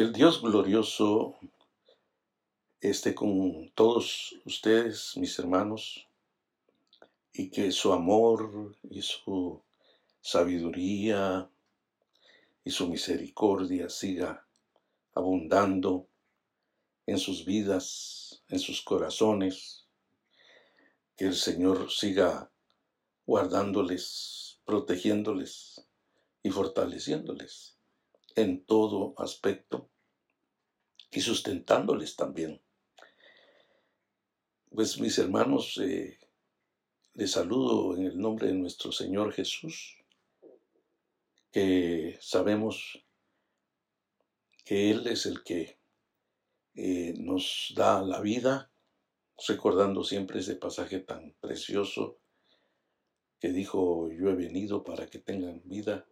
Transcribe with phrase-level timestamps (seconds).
[0.00, 1.34] Que el Dios glorioso
[2.80, 6.08] esté con todos ustedes, mis hermanos,
[7.34, 9.60] y que su amor y su
[10.22, 11.50] sabiduría
[12.64, 14.46] y su misericordia siga
[15.12, 16.06] abundando
[17.04, 19.84] en sus vidas, en sus corazones,
[21.14, 22.50] que el Señor siga
[23.26, 25.86] guardándoles, protegiéndoles
[26.42, 27.79] y fortaleciéndoles
[28.36, 29.90] en todo aspecto
[31.10, 32.60] y sustentándoles también.
[34.70, 36.18] Pues mis hermanos, eh,
[37.14, 39.96] les saludo en el nombre de nuestro Señor Jesús,
[41.50, 43.04] que sabemos
[44.64, 45.80] que Él es el que
[46.74, 48.70] eh, nos da la vida,
[49.48, 52.20] recordando siempre ese pasaje tan precioso
[53.40, 56.06] que dijo, yo he venido para que tengan vida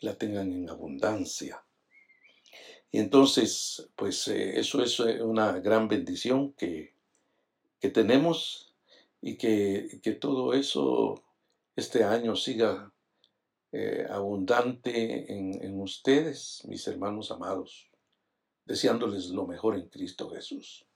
[0.00, 1.64] la tengan en abundancia.
[2.94, 6.94] Y entonces, pues eh, eso es eh, una gran bendición que,
[7.80, 8.72] que tenemos
[9.20, 11.20] y que, que, todo eso
[11.74, 12.92] este año siga
[13.72, 17.90] eh, abundante en, ustedes, mis hermanos amados,
[18.64, 20.86] deseándoles lo mejor en Cristo Jesús.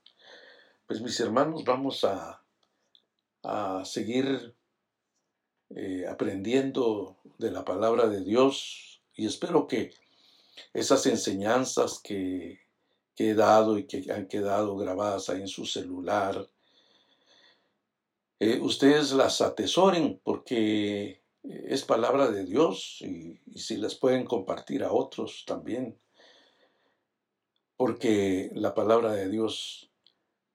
[0.87, 2.41] Pues mis hermanos, vamos a,
[3.43, 4.55] a seguir
[6.07, 8.88] aprendiendo de la palabra de Dios
[9.19, 9.91] y espero que
[10.73, 12.61] esas enseñanzas que,
[13.17, 16.49] he dado y que han quedado grabadas ahí en su celular,
[18.39, 24.93] eh, ustedes las atesoren porque es palabra de Dios y, si las pueden compartir a
[24.93, 25.99] otros también,
[27.75, 29.91] porque la palabra de Dios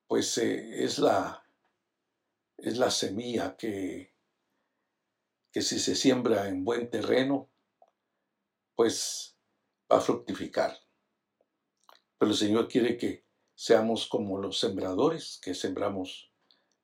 [0.07, 1.45] pues eh, es, la,
[2.57, 4.15] es la semilla que,
[5.53, 7.51] que si se siembra en buen terreno,
[8.75, 9.37] pues
[9.91, 10.77] va a fructificar.
[12.19, 16.33] Pero el Señor quiere que seamos como los sembradores, que sembramos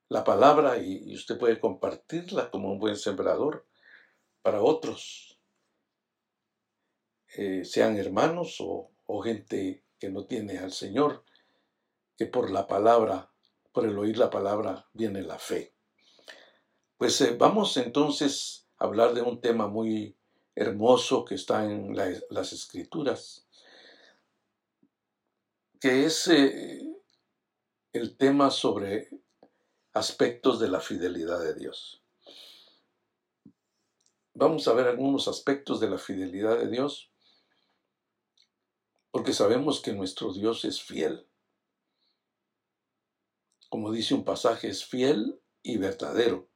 [0.07, 3.65] la palabra y, usted puede compartirla como un buen sembrador
[4.41, 5.39] para otros,
[7.37, 8.89] eh, sean hermanos o,
[9.23, 11.25] gente que no tiene al Señor,
[12.17, 13.31] que por la palabra,
[13.73, 15.75] por el oír la palabra, viene la fe.
[16.97, 20.17] Pues eh, vamos entonces a hablar de un tema muy
[20.55, 23.47] hermoso que está en las escrituras,
[25.79, 26.81] que es eh,
[27.93, 29.09] el tema sobre
[29.93, 32.03] aspectos de la fidelidad de Dios.
[34.33, 37.11] Vamos a ver algunos aspectos de la fidelidad de Dios,
[39.11, 41.27] porque sabemos que nuestro Dios es fiel.
[43.69, 46.49] Como dice un pasaje, es fiel y verdadero.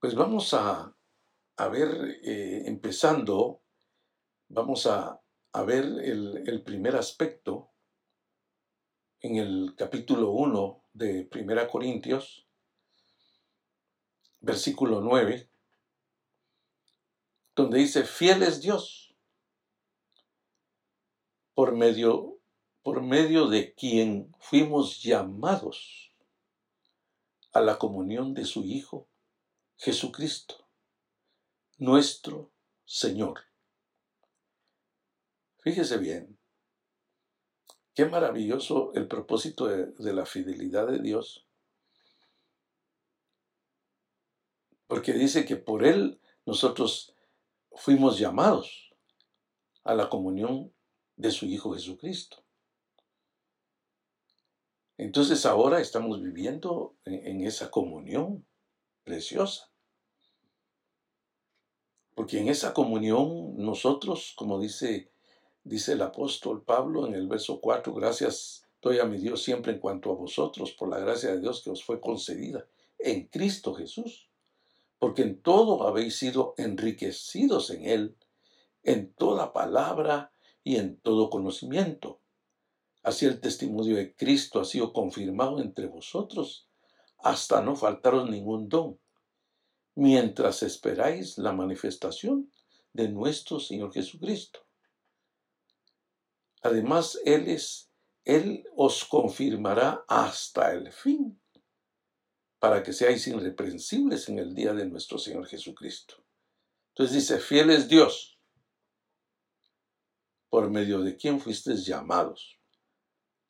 [0.00, 0.97] Pues vamos a
[1.58, 3.60] a ver, eh, empezando,
[4.48, 5.20] vamos a,
[5.66, 7.72] ver el, el, primer aspecto
[9.18, 12.46] en el capítulo 1 de 1 Corintios,
[14.38, 15.50] versículo 9,
[17.56, 19.16] donde dice, fiel es Dios,
[21.54, 22.38] por medio,
[22.84, 26.14] por medio de quien fuimos llamados
[27.52, 29.08] a la comunión de su Hijo,
[29.76, 30.67] Jesucristo
[31.78, 32.52] nuestro
[32.84, 33.40] Señor.
[35.60, 36.38] Fíjese bien,
[37.94, 41.46] qué maravilloso el propósito de, la fidelidad de Dios.
[44.86, 47.14] Porque dice que por Él nosotros
[47.72, 48.90] fuimos llamados
[49.84, 50.74] a la comunión
[51.16, 52.44] de su Hijo Jesucristo.
[54.96, 58.44] Entonces ahora estamos viviendo en esa comunión
[59.04, 59.67] preciosa.
[62.18, 65.08] Porque en esa comunión nosotros, como dice,
[65.62, 69.78] dice el apóstol Pablo en el verso 4, gracias doy a mi Dios siempre en
[69.78, 72.66] cuanto a vosotros, por la gracia de Dios que os fue concedida
[72.98, 74.28] en Cristo Jesús.
[74.98, 78.16] Porque en todo habéis sido enriquecidos en Él,
[78.82, 80.32] en toda palabra
[80.64, 82.18] y en todo conocimiento.
[83.04, 86.66] Así el testimonio de Cristo ha sido confirmado entre vosotros,
[87.18, 88.98] hasta no faltaros ningún don
[89.98, 92.52] mientras esperáis la manifestación
[92.92, 94.60] de nuestro Señor Jesucristo.
[96.62, 97.90] Además, Él es,
[98.24, 101.42] Él os confirmará hasta el fin,
[102.60, 106.24] para que seáis irreprensibles en el día de nuestro Señor Jesucristo.
[106.90, 108.38] Entonces dice, fiel es Dios,
[110.48, 112.60] por medio de quien fuisteis llamados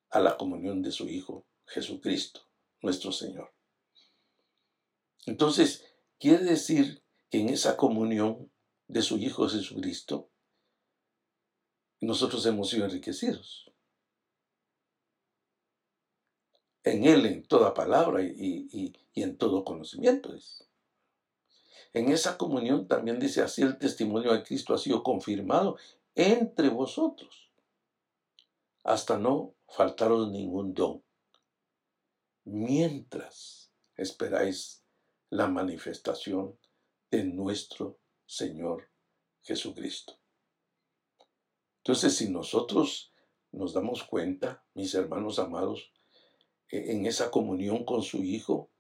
[0.09, 2.41] a la comunión de su Hijo Jesucristo,
[2.81, 3.53] nuestro Señor.
[5.27, 5.85] Entonces,
[6.19, 8.51] Quiere decir que en esa comunión
[8.89, 10.31] de su Hijo Jesucristo,
[12.01, 13.71] nosotros hemos sido enriquecidos.
[16.83, 20.35] En Él, en toda palabra y, en todo conocimiento.
[21.93, 25.77] En esa comunión también dice así el testimonio de Cristo ha sido confirmado
[26.15, 27.53] entre vosotros,
[28.83, 31.03] hasta no faltaros ningún don,
[32.45, 34.83] mientras esperáis
[35.31, 36.59] la manifestación
[37.11, 38.89] de nuestro Señor
[39.43, 40.15] Jesucristo.
[41.79, 43.13] Entonces, si nosotros
[43.53, 45.91] nos damos cuenta, mis hermanos amados,
[46.71, 48.71] e, en esa comunión con su Hijo,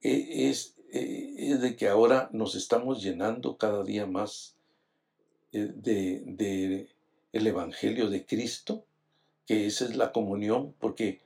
[0.00, 4.56] e, es, e, es de que ahora nos estamos llenando cada día más
[5.52, 6.88] de, de
[7.32, 8.84] el Evangelio de Cristo,
[9.46, 11.20] que esa es la comunión, porque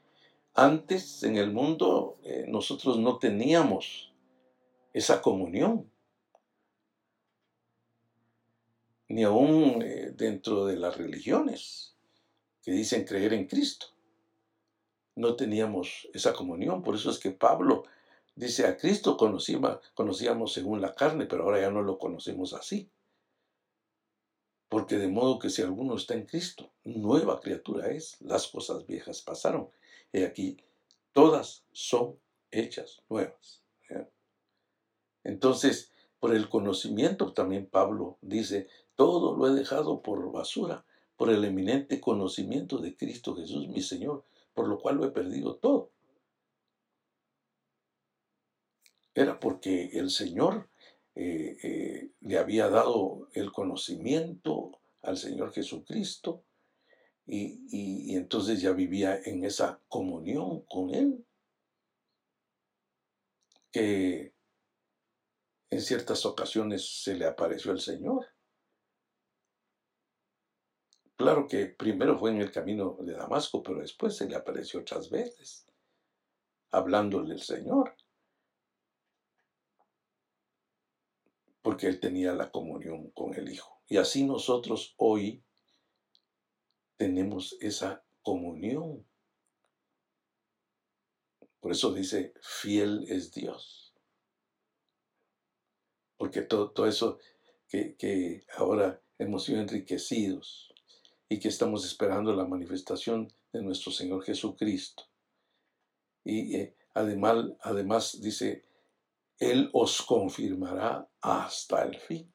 [0.55, 4.13] antes en el mundo eh, nosotros no teníamos
[4.97, 5.91] esa comunión
[9.09, 11.95] ni aún eh, dentro de las religiones
[12.63, 13.89] que dicen creer en Cristo.
[15.15, 17.85] No teníamos esa comunión, por eso es que Pablo
[18.37, 22.89] dice, a Cristo conocíamos, conocíamos según la carne, pero ahora ya no lo conocemos así.
[24.71, 29.21] Porque de modo que si alguno está en Cristo, nueva criatura es, las cosas viejas
[29.21, 29.69] pasaron.
[30.11, 30.57] Y aquí
[31.13, 32.19] todas son
[32.51, 33.66] hechas nuevas.
[35.27, 35.91] Entonces,
[36.21, 40.87] por el conocimiento también Pablo dice, todo lo he dejado por basura,
[41.17, 44.25] por el eminente conocimiento de Cristo Jesús, mi Señor,
[44.55, 45.91] por lo cual lo he perdido todo.
[49.15, 50.71] Era porque el Señor
[51.17, 56.45] eh, eh, le había dado el conocimiento al Señor Jesucristo
[57.27, 57.67] y,
[58.13, 61.27] y entonces ya vivía en esa comunión con Él,
[63.73, 64.36] que
[65.71, 68.27] en ciertas ocasiones se le apareció el Señor
[71.17, 75.09] Claro que primero fue en el camino de Damasco, pero después se le apareció otras
[75.09, 75.67] veces,
[76.71, 77.97] hablándole el Señor.
[81.63, 83.81] Porque él tenía la comunión con el Hijo.
[83.89, 85.43] Y así nosotros hoy
[86.99, 89.07] tenemos esa comunión.
[91.61, 93.86] Por eso dice, fiel es Dios.
[96.17, 97.19] Porque todo, eso
[97.69, 100.73] que, que ahora hemos sido enriquecidos
[101.29, 105.05] y que estamos esperando la manifestación de nuestro Señor Jesucristo.
[106.25, 108.65] Y eh, además, además dice,
[109.39, 112.33] Él os confirmará hasta el fin,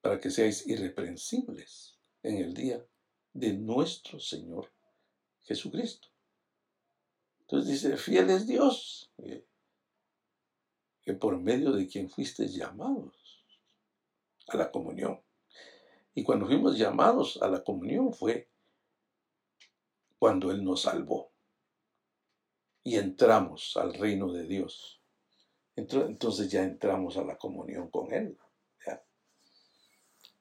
[0.00, 2.84] para que seáis irreprensibles en el día
[3.32, 4.72] de nuestro Señor
[5.42, 6.08] Jesucristo.
[7.40, 9.46] Entonces dice, fiel es Dios, eh,
[11.04, 13.44] que por medio de quien fuisteis llamados
[14.48, 15.20] a la comunión.
[16.14, 18.50] Y cuando fuimos llamados a la comunión fue
[20.18, 21.32] cuando Él nos salvó
[22.84, 25.00] y entramos al reino de Dios.
[25.74, 28.38] Entonces ya entramos a la comunión con Él.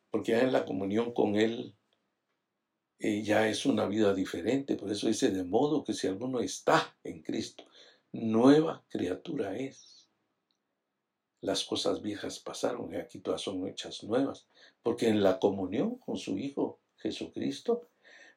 [0.10, 1.74] Porque ya en la comunión con Él
[3.00, 4.76] eh, ya es una vida diferente.
[4.76, 7.64] Por eso dice, de modo que si alguno está en Cristo,
[8.12, 10.01] nueva criatura es
[11.42, 14.48] las cosas viejas pasaron y aquí todas son hechas nuevas,
[14.84, 17.88] porque en la comunión con su Hijo Jesucristo,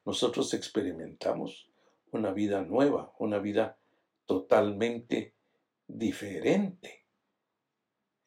[0.04, 1.68] nosotros experimentamos
[2.10, 3.78] una vida nueva, una vida
[4.26, 5.34] totalmente
[5.86, 7.04] diferente.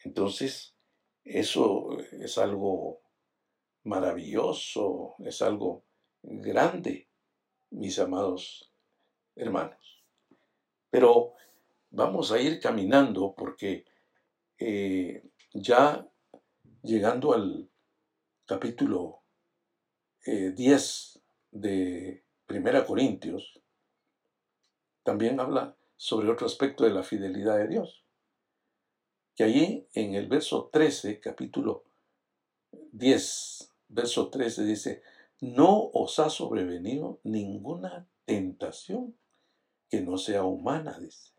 [0.03, 0.75] Entonces,
[1.24, 3.01] eso es algo
[3.84, 5.84] maravilloso, es algo
[6.22, 7.07] grande,
[7.72, 8.72] mis amados
[9.36, 10.03] hermanos.
[10.89, 11.34] Pero
[11.89, 13.86] vamos a ir caminando porque
[14.59, 15.23] eh,
[15.53, 16.07] ya
[16.83, 17.69] llegando al
[18.45, 19.23] capítulo
[20.25, 21.21] 10 eh,
[21.51, 23.61] de Primera Corintios,
[25.03, 28.03] también habla sobre otro aspecto de la fidelidad de Dios.
[29.35, 31.85] Que allí en el verso 13, capítulo
[32.91, 35.01] 10, verso 13 dice,
[35.39, 39.15] no os ha sobrevenido ninguna tentación
[39.89, 41.33] que no sea humana, dice.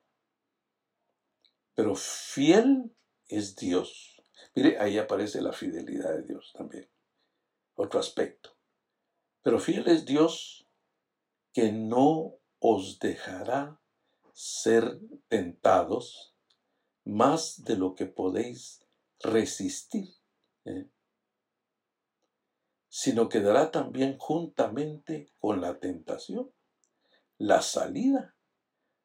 [1.75, 2.91] Pero fiel
[3.29, 4.23] es Dios.
[4.55, 6.89] Mire, ahí aparece la fidelidad de Dios también.
[7.75, 8.57] Otro aspecto.
[9.43, 10.67] Pero fiel es Dios
[11.53, 13.81] que no os dejará
[14.33, 16.35] ser tentados
[17.05, 18.85] más de lo que podéis
[19.21, 20.09] resistir,
[20.65, 20.89] ¿eh?
[22.89, 26.53] sino que dará también juntamente con la tentación
[27.39, 28.37] la salida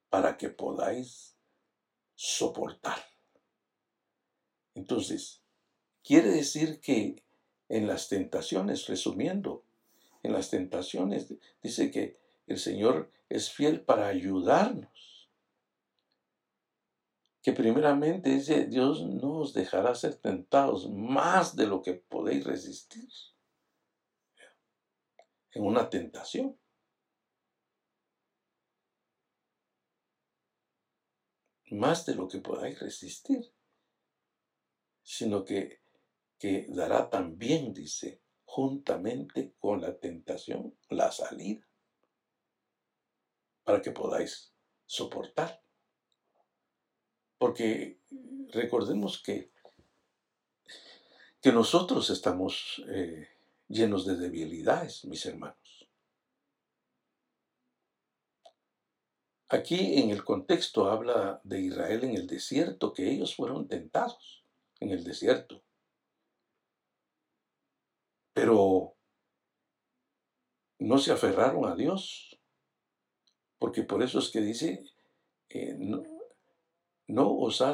[0.09, 1.37] para que podáis
[2.15, 3.12] soportar.
[4.75, 5.41] Entonces,
[6.03, 7.23] quiere decir que
[7.69, 9.63] en las tentaciones, resumiendo,
[10.23, 11.33] en las tentaciones.
[11.61, 15.29] Dice que el Señor es fiel para ayudarnos.
[17.41, 23.09] Que primeramente dice, Dios no os dejará ser tentados más de lo que podéis resistir.
[25.51, 26.57] En una tentación.
[31.71, 33.51] Más de lo que podáis resistir.
[35.03, 35.81] Sino que,
[36.39, 41.67] que dará también, dice, juntamente con la tentación, la salida
[43.63, 44.53] para que podáis
[44.85, 45.61] soportar.
[47.37, 47.99] Porque
[48.49, 49.51] recordemos que,
[51.41, 53.27] que nosotros estamos eh,
[53.67, 55.89] llenos de debilidades, mis hermanos.
[59.49, 64.42] Aquí en el contexto habla de Israel en el desierto, que ellos fueron tentados
[64.83, 65.63] en el desierto.
[68.33, 68.95] Pero
[70.79, 72.39] no se aferraron a Dios,
[73.59, 74.83] porque por eso es que dice,
[75.49, 75.75] eh,
[77.07, 77.73] no, os ha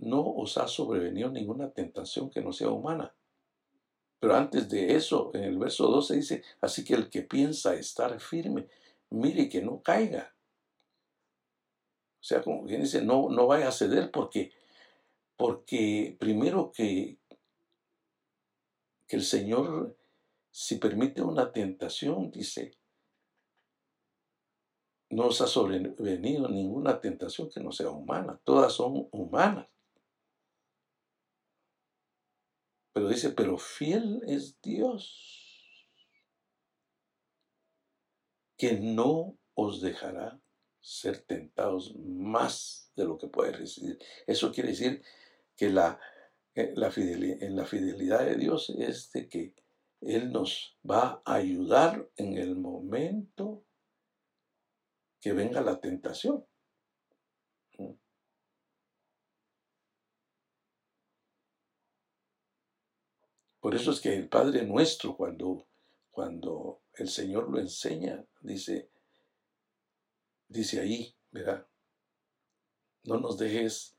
[0.00, 3.14] no os ha sobrevenido ninguna tentación que no sea humana.
[4.20, 8.18] Pero antes de eso, en el verso 12 dice, así que el que piensa estar
[8.20, 8.68] firme,
[9.10, 10.34] mire que no caiga.
[12.20, 14.52] O sea, como quien dice, no, no vaya a ceder porque,
[15.38, 17.20] porque primero que,
[19.06, 19.96] que el Señor,
[20.50, 22.76] si permite una tentación, dice,
[25.10, 28.40] no os ha sobrevenido ninguna tentación que no sea humana.
[28.42, 29.68] Todas son humanas.
[32.92, 35.88] Pero dice, pero fiel es Dios,
[38.56, 40.40] que no os dejará
[40.80, 43.98] ser tentados más de lo que puede recibir.
[44.26, 45.02] Eso quiere decir
[45.58, 46.00] que la,
[46.54, 49.54] eh, la fidelidad, en la fidelidad de Dios es de que
[50.00, 53.64] Él nos va a ayudar en el momento
[55.20, 56.46] que venga la tentación.
[63.60, 65.66] Por eso es que el Padre nuestro, cuando,
[66.12, 68.92] cuando el Señor lo enseña, dice,
[70.46, 71.68] dice ahí, verá,
[73.02, 73.97] no nos dejes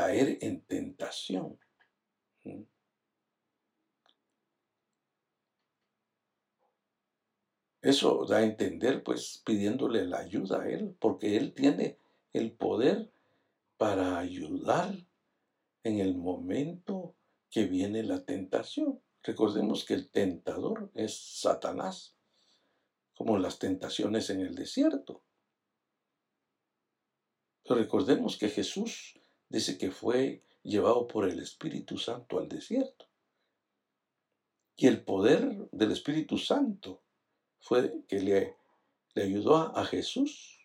[0.00, 1.58] caer en tentación.
[7.82, 11.98] Eso da a entender, pues, pidiéndole la ayuda a Él, porque Él tiene
[12.32, 13.10] el poder
[13.76, 14.94] para ayudar
[15.82, 17.14] en el momento
[17.50, 19.02] que viene la tentación.
[19.22, 22.16] Recordemos que el tentador es Satanás,
[23.14, 25.22] como las tentaciones en el desierto.
[27.66, 29.19] Recordemos que Jesús
[29.50, 33.06] dice que fue llevado por el Espíritu Santo al desierto.
[34.76, 37.02] Y el poder del Espíritu Santo
[37.58, 38.56] fue que le,
[39.14, 40.64] ayudó a, Jesús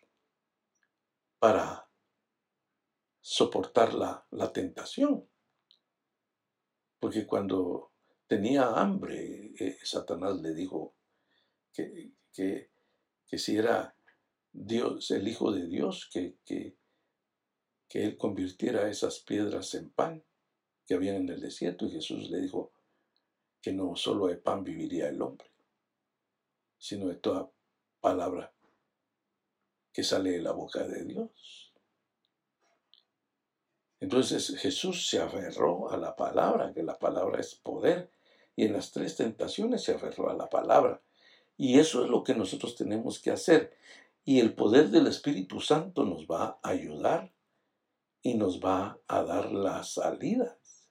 [1.38, 1.90] para
[3.20, 5.28] soportar la, tentación.
[6.98, 7.92] Porque cuando
[8.26, 10.94] tenía hambre, eh, Satanás le dijo
[11.72, 12.70] que, que,
[13.38, 13.94] si era
[14.52, 16.78] Dios, el Hijo de Dios, que,
[17.88, 20.24] que él convirtiera esas piedras en pan
[20.86, 21.86] que habían en el desierto.
[21.86, 22.72] Y Jesús le dijo
[23.60, 25.50] que no solo de pan viviría el hombre,
[26.78, 27.50] sino de toda
[28.00, 28.52] palabra
[29.92, 31.72] que sale de la boca de Dios.
[33.98, 38.10] Entonces Jesús se aferró a la palabra, que la palabra es poder,
[38.54, 41.00] y en las tres tentaciones se aferró a la palabra.
[41.56, 43.74] Y eso es lo que nosotros tenemos que hacer.
[44.24, 47.32] Y el poder del Espíritu Santo nos va a ayudar
[48.26, 50.90] y nos va a dar las salidas.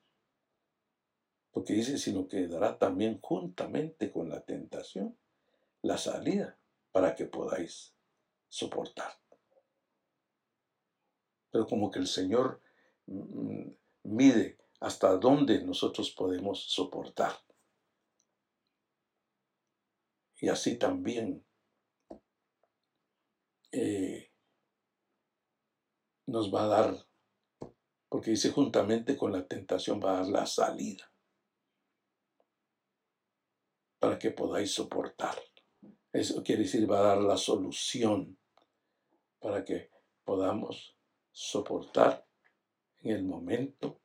[1.52, 5.18] Porque dice, sino que dará también juntamente con la tentación
[5.82, 6.58] la salida
[6.94, 7.94] para que podáis
[8.48, 9.12] soportar.
[11.52, 12.62] Pero como que el Señor
[13.08, 13.68] mm,
[14.04, 17.34] mide hasta dónde nosotros podemos soportar.
[20.40, 21.46] Y así también
[23.74, 24.32] eh,
[26.28, 27.05] nos va a dar,
[28.16, 31.12] porque dice juntamente con la tentación va a dar la salida
[34.00, 35.36] para que podáis soportar.
[36.14, 38.40] Eso quiere decir, va a dar la solución
[39.38, 39.92] para que
[40.24, 40.98] podamos
[41.34, 42.26] soportar
[43.00, 44.00] en el momento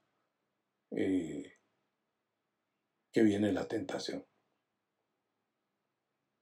[0.90, 1.60] eh,
[3.12, 4.26] que viene la tentación.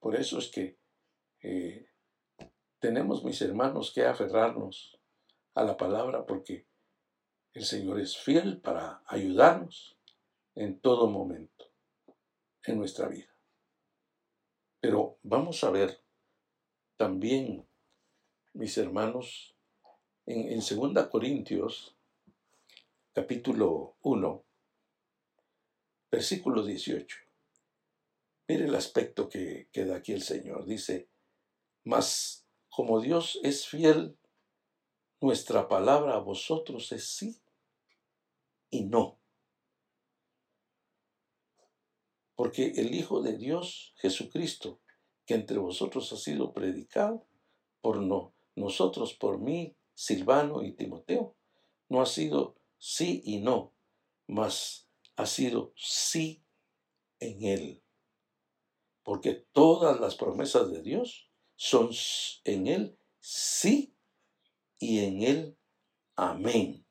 [0.01, 0.79] Por eso es que
[1.43, 1.91] eh,
[2.79, 4.99] tenemos, mis hermanos, que aferrarnos
[5.53, 6.67] a la palabra porque
[7.59, 9.97] el Señor es fiel para ayudarnos
[10.55, 11.73] en todo momento
[12.65, 13.35] en nuestra vida.
[14.81, 16.01] Pero vamos a ver
[16.97, 17.67] también,
[18.53, 19.57] mis hermanos,
[20.25, 21.97] en, en 2 Corintios,
[23.13, 24.45] capítulo 1,
[26.13, 27.19] versículo 18.
[28.47, 30.65] Mire el aspecto que, que da aquí el Señor.
[30.65, 31.09] Dice,
[31.83, 34.17] mas como Dios es fiel,
[35.21, 37.41] nuestra palabra a vosotros es sí
[38.71, 39.21] y no.
[42.35, 44.81] Porque el Hijo de Dios, Jesucristo,
[45.27, 47.27] que entre vosotros ha sido predicado
[47.81, 51.37] por no, nosotros, por mí, Silvano y Timoteo,
[51.89, 53.75] no ha sido sí y no,
[54.27, 56.45] mas ha sido sí
[57.19, 57.83] en Él.
[59.03, 61.91] Porque todas las promesas de Dios son
[62.45, 63.97] en Él sí
[64.79, 65.59] y en Él
[66.15, 66.88] amén.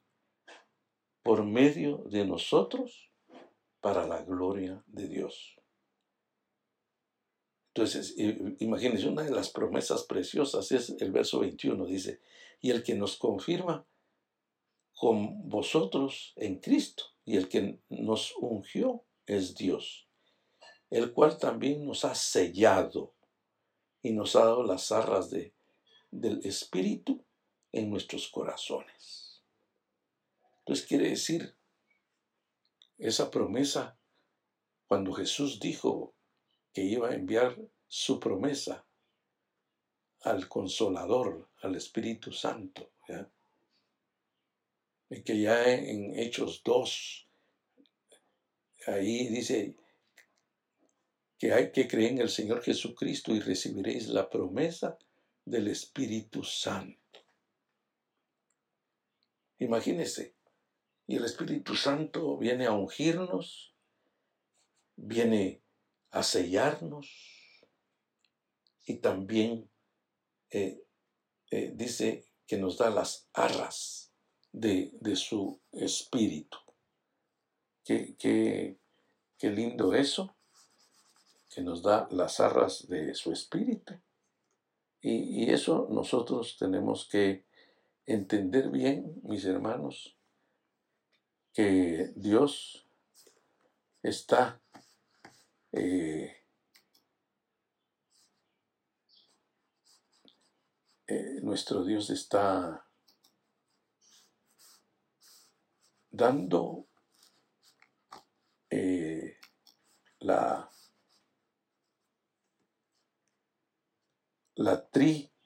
[1.27, 3.11] Por medio de nosotros
[3.81, 5.57] para la gloria de Dios.
[7.73, 8.15] Entonces,
[8.59, 12.21] imagínense, una de las promesas preciosas es el verso 21, dice,
[12.61, 13.85] y el que nos confirma
[14.93, 20.07] con vosotros en Cristo, y el que nos ungió es Dios,
[20.89, 23.15] el cual también nos ha sellado
[24.01, 25.53] y nos ha dado las arras de,
[26.09, 27.21] del Espíritu
[27.73, 29.26] en nuestros corazones.
[30.67, 31.55] Entonces quiere decir,
[32.97, 33.97] esa promesa,
[34.85, 36.13] cuando Jesús dijo
[36.73, 37.57] que iba a enviar
[37.87, 38.85] su promesa
[40.23, 42.91] al consolador, al Espíritu Santo,
[45.09, 47.29] y que ya en Hechos 2,
[48.87, 49.73] ahí dice,
[51.37, 54.99] que hay que creer en el Señor Jesucristo y recibiréis la promesa
[55.45, 57.21] del Espíritu Santo.
[59.59, 60.36] Imagínese,
[61.07, 63.73] y el Espíritu Santo viene a ungirnos,
[64.95, 65.63] viene
[66.11, 67.09] a sellarnos
[68.85, 69.69] y también
[70.49, 70.83] eh,
[71.51, 74.11] eh, dice que nos da las arras
[74.51, 76.57] de, su espíritu.
[77.83, 80.35] Qué, qué lindo eso
[81.49, 83.93] que nos da las arras de su espíritu.
[85.01, 87.45] Y, eso nosotros tenemos que
[88.05, 90.16] entender bien, mis hermanos,
[91.57, 92.85] que Dios
[94.03, 94.61] está
[95.71, 96.45] eh,
[101.07, 102.87] eh, nuestro Dios está
[106.11, 106.89] dando
[108.69, 109.39] eh,
[110.19, 110.69] la
[114.57, 115.36] la tri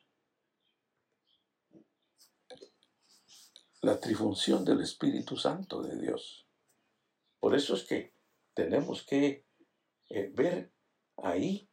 [3.82, 6.48] la trifunción del Espíritu Santo de Dios.
[7.40, 8.14] Por eso es que
[8.54, 9.46] tenemos que
[10.10, 10.72] eh, ver
[11.18, 11.68] ahí,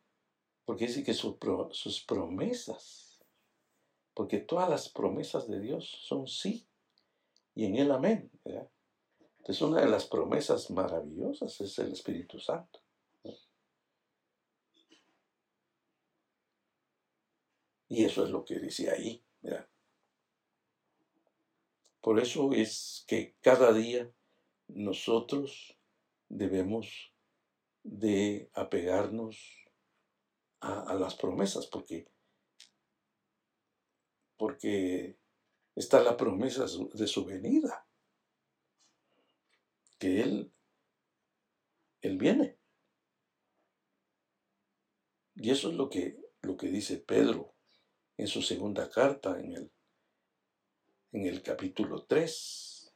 [0.64, 3.20] porque dice que sus promesas,
[4.14, 6.66] porque todas las promesas de Dios son sí
[7.54, 8.30] y en él amén.
[9.38, 12.80] Entonces una de las promesas maravillosas es el Espíritu Santo.
[17.90, 19.24] Y eso es lo que dice ahí.
[22.08, 24.10] Por eso es que cada día
[24.68, 25.78] nosotros
[26.30, 27.12] debemos
[27.82, 29.68] de apegarnos
[30.60, 32.08] a, las promesas, porque,
[34.38, 35.18] porque
[35.74, 37.86] está la promesa de su venida,
[39.98, 40.54] que Él,
[42.00, 42.58] Él viene.
[45.34, 47.54] Y eso es lo que, lo que dice Pedro
[48.16, 49.77] en su segunda carta, en el,
[51.12, 52.94] en el capítulo 3,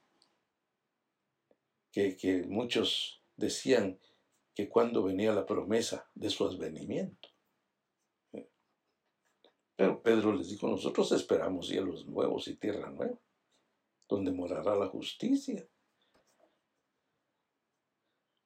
[1.90, 3.98] que, que muchos decían
[4.54, 7.28] que cuando venía la promesa de su advenimiento.
[9.76, 13.18] Pero Pedro les dijo, nosotros esperamos cielos nuevos y tierra nueva,
[14.08, 15.66] donde morará la justicia.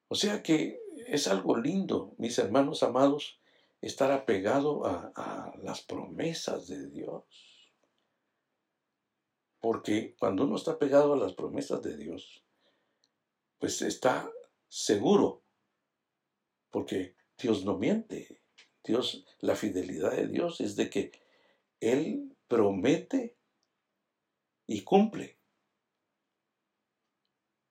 [0.07, 3.39] O sea que es algo lindo, mis hermanos amados,
[3.81, 7.23] estar apegado a, las promesas de Dios.
[9.59, 12.43] Porque cuando uno está pegado a las promesas de Dios,
[13.59, 14.31] pues está
[14.67, 15.43] seguro,
[16.69, 18.41] porque Dios no miente.
[18.83, 21.11] Dios, la fidelidad de Dios es de que
[21.79, 23.35] Él promete
[24.65, 25.37] y cumple.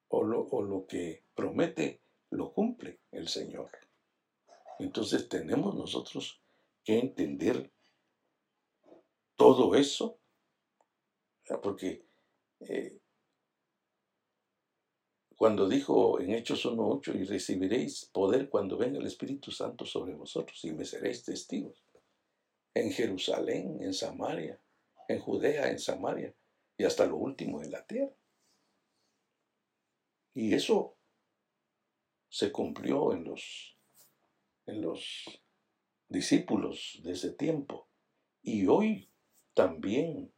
[0.08, 3.70] O lo, o lo que promete, lo cumple el Señor.
[4.78, 6.40] Entonces tenemos nosotros
[6.84, 7.72] que entender
[9.36, 10.18] todo eso,
[11.62, 12.04] porque
[12.60, 12.98] eh,
[15.36, 20.64] cuando dijo en Hechos 1.8, y recibiréis poder cuando venga el Espíritu Santo sobre vosotros
[20.64, 21.84] y me seréis testigos.
[22.74, 24.60] En Jerusalén, en Samaria,
[25.08, 26.34] en Judea, en Samaria
[26.78, 28.16] y hasta lo último en la tierra.
[30.34, 30.96] Y eso
[32.28, 33.78] se cumplió en los,
[34.66, 35.24] en los
[36.08, 37.88] discípulos de ese tiempo.
[38.42, 39.10] Y hoy
[39.54, 40.32] también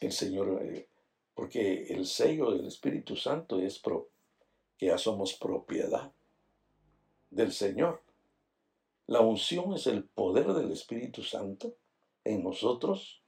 [0.00, 0.88] el Señor, eh,
[1.34, 3.80] porque el sello del Espíritu Santo es
[4.76, 6.12] que ya somos propiedad
[7.30, 8.02] del Señor.
[9.06, 11.74] La unción es el poder del Espíritu Santo
[12.24, 13.22] en nosotros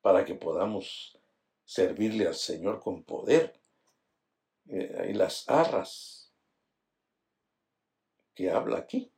[0.00, 1.18] para que podamos
[1.64, 3.60] servirle al Señor con poder.
[4.68, 6.32] Eh, y las arras
[8.34, 9.12] que habla aquí,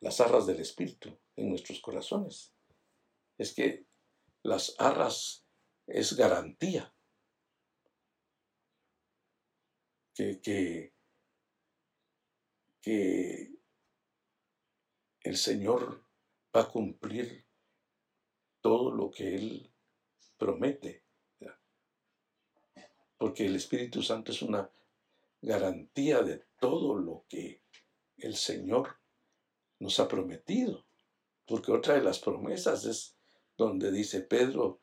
[0.00, 2.52] las arras del Espíritu en nuestros corazones.
[3.36, 3.86] Es que
[4.42, 5.46] las arras
[5.86, 6.94] es garantía
[10.40, 10.92] que,
[12.82, 13.50] que,
[15.22, 16.04] el Señor
[16.54, 17.46] va a cumplir
[18.60, 19.74] todo lo que Él
[20.38, 21.04] promete.
[23.16, 24.70] Porque el Espíritu Santo es una
[25.42, 27.62] garantía de todo lo que
[28.16, 28.98] el Señor
[29.78, 30.86] nos ha prometido.
[31.46, 33.19] Porque otra de las promesas es
[33.60, 34.80] donde dice Pedro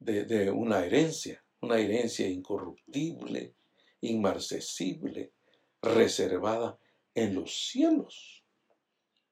[0.00, 3.54] de, una herencia, una herencia incorruptible,
[4.00, 5.32] inmarcesible,
[5.80, 6.80] reservada
[7.14, 8.44] en los cielos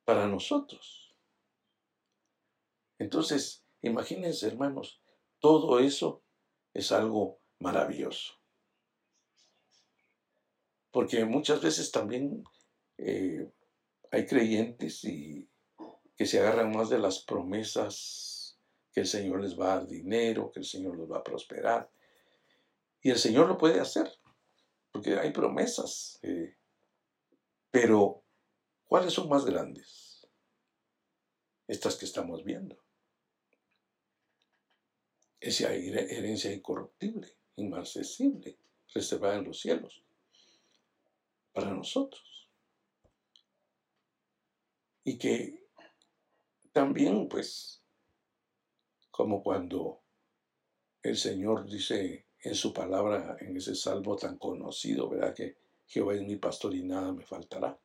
[0.04, 1.16] para nosotros.
[2.98, 5.00] Entonces, imagínense, hermanos,
[5.40, 6.22] todo eso
[6.72, 8.34] es algo maravilloso.
[10.92, 12.44] Porque muchas veces también
[12.98, 13.50] eh,
[14.12, 15.00] hay creyentes
[16.16, 18.35] que se agarran más de las promesas
[18.96, 21.90] que el Señor les va a dar dinero, que el Señor los va a prosperar.
[23.02, 24.10] Y el Señor lo puede hacer,
[24.90, 26.18] porque hay promesas.
[26.22, 26.56] Eh,
[27.70, 28.24] pero,
[28.86, 30.26] ¿cuáles son más grandes?
[31.68, 32.82] Estas que estamos viendo.
[35.40, 38.58] Esa herencia incorruptible, inmarcesible,
[38.94, 40.02] reservada en los cielos,
[41.52, 42.48] para nosotros.
[45.04, 45.68] Y que
[46.72, 47.82] también, pues,
[49.16, 50.02] como cuando
[51.02, 55.34] el Señor dice en su palabra, en ese salmo tan conocido, ¿verdad?
[55.34, 57.80] Que Jehová es mi pastor y nada me faltará.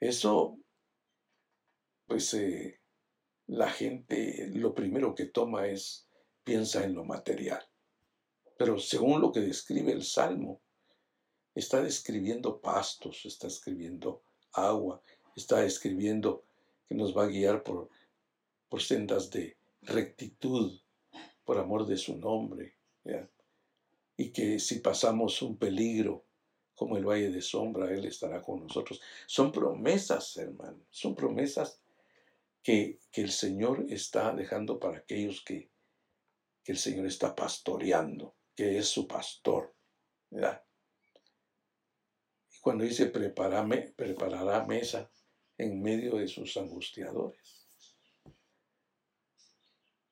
[0.00, 0.58] Eso,
[2.06, 2.80] pues eh,
[3.48, 6.08] la gente lo primero que toma es,
[6.42, 7.62] piensa en lo material.
[8.56, 10.62] Pero según lo que describe el Salmo,
[11.54, 15.02] está describiendo pastos, está escribiendo agua,
[15.36, 16.46] está describiendo
[16.88, 17.90] que nos va a guiar por,
[18.70, 19.57] por sendas de
[19.88, 20.78] rectitud
[21.44, 22.76] por amor de su nombre.
[24.16, 26.26] Y que si pasamos un peligro
[26.74, 29.00] como el valle de sombra, Él estará con nosotros.
[29.26, 31.82] Son promesas, hermano, son promesas
[32.62, 35.70] que, el Señor está dejando para aquellos que,
[36.62, 39.74] que, el Señor está pastoreando, que es su pastor.
[40.30, 40.36] Y
[42.60, 45.10] cuando dice preparará mesa
[45.56, 47.57] en medio de sus angustiadores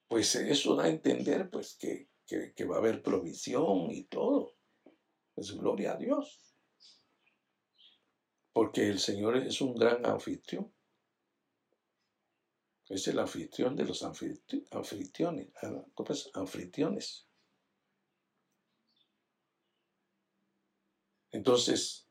[0.08, 2.08] pues eso da a entender pues que,
[2.64, 4.56] va a haber provisión y todo.
[4.84, 4.92] Es
[5.34, 6.54] pues, gloria a Dios.
[8.52, 10.72] Porque el Señor es un gran anfitrión.
[12.88, 15.52] Es el anfitrión de los anfitriones.
[15.62, 16.30] Ah, ¿Cómo es?
[16.34, 17.26] Anfitriones.
[21.32, 22.08] Entonces,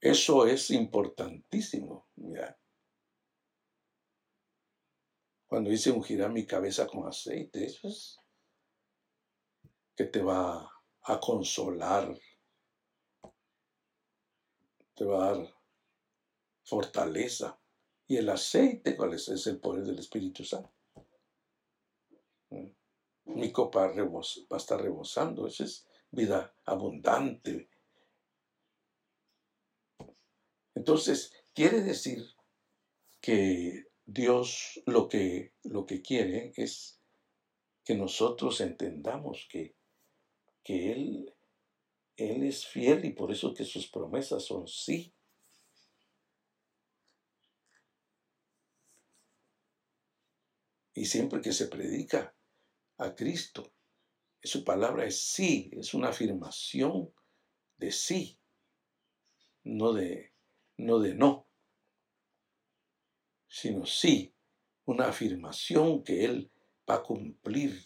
[0.00, 2.08] eso es importantísimo.
[2.16, 2.58] Mira,
[5.52, 8.18] cuando dice ungirá mi cabeza con aceite, eso es
[9.94, 10.66] que te va
[11.02, 12.18] a consolar,
[14.94, 15.54] te va a dar
[16.64, 17.60] fortaleza.
[18.06, 19.28] Y el aceite, ¿cuál es?
[19.28, 20.72] Es el poder del Espíritu Santo.
[22.48, 22.70] Mm.
[23.24, 27.68] Mi copa va a estar rebosando, eso es vida abundante.
[30.74, 32.26] Entonces, quiere decir
[33.20, 37.00] que Dios lo que, lo que quiere es
[37.82, 39.74] que nosotros entendamos que,
[40.62, 41.34] que Él,
[42.16, 45.14] Él es fiel y por eso que sus promesas son sí.
[50.94, 52.36] Y siempre que se predica
[52.98, 53.72] a Cristo,
[54.42, 57.14] su palabra es sí, es una afirmación
[57.78, 58.38] de sí,
[59.64, 60.34] no de
[60.76, 61.00] no.
[61.00, 61.51] De no
[63.52, 64.32] sino sí
[64.86, 66.50] una afirmación que Él
[66.88, 67.84] va a cumplir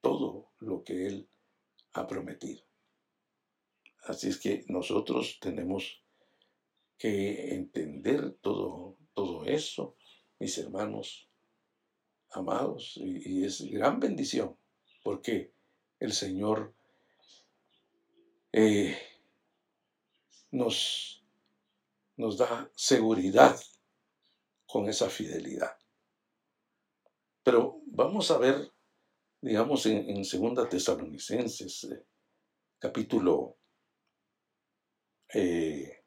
[0.00, 1.28] todo lo que Él
[1.92, 2.64] ha prometido.
[4.02, 6.02] Así es que nosotros tenemos
[6.98, 9.96] que entender todo, todo eso,
[10.40, 11.28] mis hermanos
[12.30, 14.56] amados, y, es gran bendición,
[15.04, 15.52] porque
[16.00, 16.74] el Señor
[18.52, 18.98] eh,
[20.50, 21.22] nos,
[22.16, 23.56] nos da seguridad
[24.76, 25.74] con esa fidelidad.
[27.42, 28.74] Pero vamos a ver,
[29.40, 32.06] digamos, en, en Segunda Tesalonicenses, eh,
[32.78, 33.58] capítulo
[35.30, 36.04] 3, eh,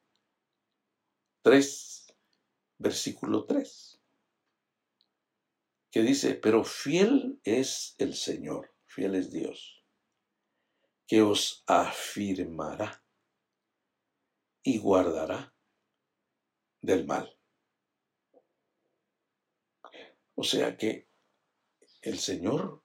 [2.77, 4.03] versículo 3,
[5.91, 9.83] que dice, pero fiel es el Señor, fiel es Dios,
[11.07, 13.03] que os afirmará
[14.61, 15.55] y guardará
[16.83, 17.38] del mal.
[20.41, 21.09] O sea que
[22.01, 22.81] el Señor,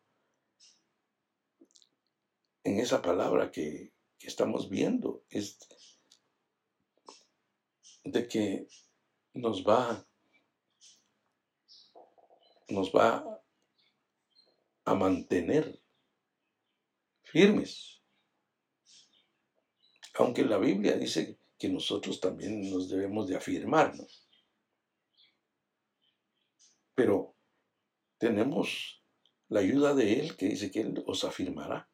[2.65, 5.57] en esa palabra que, estamos viendo, es
[8.03, 8.67] de que
[9.35, 10.05] nos va,
[12.71, 13.41] nos va
[14.85, 15.81] a mantener
[17.23, 18.03] firmes.
[20.15, 24.27] Aunque la Biblia dice que nosotros también nos debemos de afirmarnos.
[26.97, 27.34] Pero
[28.25, 29.05] tenemos
[29.51, 31.91] la ayuda de Él que dice que Él os afirmará.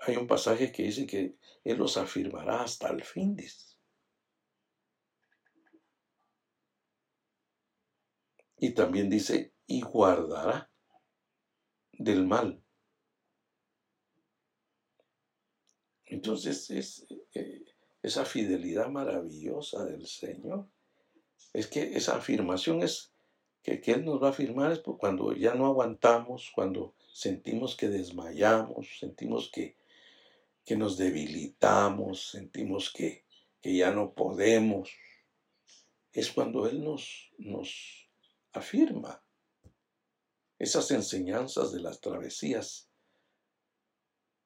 [0.00, 3.38] Hay un pasaje que dice que Él os afirmará hasta el fin.
[8.58, 10.70] Y también dice, y guardará
[11.92, 12.62] del mal.
[16.04, 17.64] Entonces es eh,
[18.02, 20.68] esa fidelidad maravillosa del Señor.
[21.54, 23.13] Es que esa afirmación es
[23.64, 28.98] que, Él nos va a afirmar es cuando ya no aguantamos, cuando sentimos que desmayamos,
[29.00, 29.76] sentimos que,
[30.66, 33.24] que nos debilitamos, sentimos que,
[33.62, 34.90] que ya no podemos.
[36.12, 38.10] Es cuando Él nos, nos
[38.52, 39.24] afirma
[40.58, 42.90] esas enseñanzas de las travesías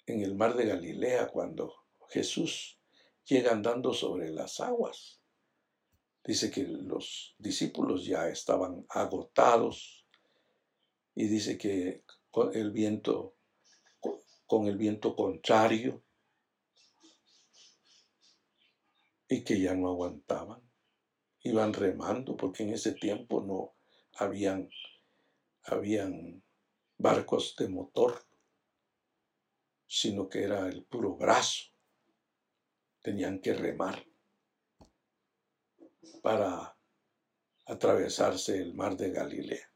[0.07, 1.75] en el mar de Galilea cuando
[2.09, 2.79] Jesús
[3.25, 5.18] llega andando sobre las aguas
[6.25, 10.07] Dice que los discípulos ya estaban agotados
[11.15, 13.37] y dice que con el viento,
[14.47, 16.03] con el viento contrario
[19.29, 20.63] y que ya no aguantaban.
[21.43, 23.75] Iban remando porque en ese tiempo no
[24.15, 24.69] habían,
[25.65, 26.43] habían
[26.97, 28.25] barcos de motor,
[29.87, 31.65] sino que era el puro brazo.
[33.03, 34.05] Tenían que remar
[36.23, 36.77] para
[37.67, 39.73] atravesarse el mar de Galilea.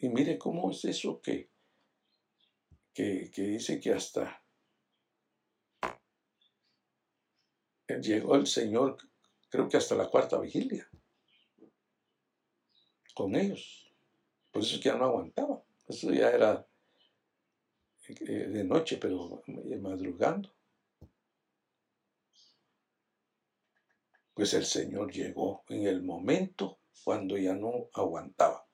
[0.00, 1.50] Y mire cómo es eso que,
[2.94, 4.42] que, dice que hasta
[8.00, 8.98] llegó el Señor,
[9.48, 10.88] creo que hasta la cuarta vigilia,
[13.14, 13.92] con ellos.
[14.52, 15.64] Por eso es que ya no aguantaba.
[15.88, 16.66] Eso ya era
[18.08, 19.42] eh, de noche, pero
[19.80, 20.57] madrugando.
[24.38, 28.68] Pues el Señor llegó en el momento cuando ya no aguantaba.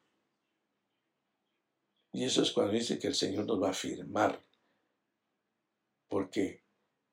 [2.12, 4.44] Y eso es cuando dice que el Señor nos va a afirmar.
[6.06, 6.64] ¿Por qué?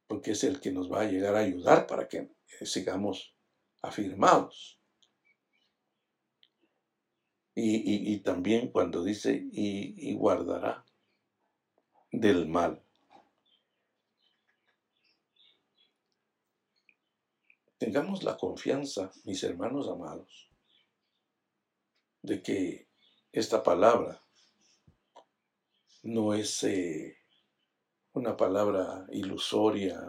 [0.06, 2.30] Porque es el que nos va a llegar a ayudar para que
[2.66, 3.34] sigamos
[3.82, 4.82] afirmados.
[7.56, 10.86] Y, también cuando dice y guardará
[12.12, 12.84] del mal.
[17.82, 20.52] Tengamos la confianza, mis hermanos amados,
[22.22, 22.88] de que
[23.32, 24.24] esta palabra
[26.04, 27.18] no es eh,
[28.14, 30.00] una palabra ilusoria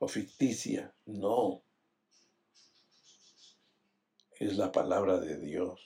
[0.00, 1.62] o ficticia, no.
[4.40, 5.80] Es la palabra de Dios.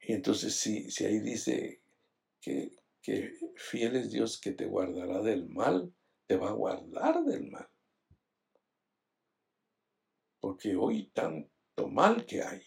[0.00, 1.80] Y entonces si, si ahí dice
[2.40, 5.94] que, que fiel es Dios que te guardará del mal,
[6.26, 7.68] te va a guardar del mal
[10.46, 12.62] porque hoy tanto mal que hay.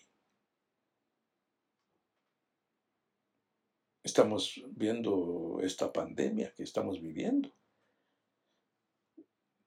[4.04, 7.50] Estamos viendo esta pandemia que estamos viviendo.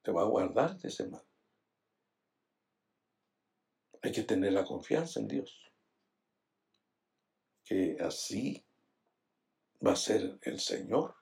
[0.02, 1.24] Te va a guardar de ese mal.
[4.02, 5.72] Hay que tener la confianza en Dios.
[7.64, 8.62] Que así
[9.82, 11.16] va a ser el Señor.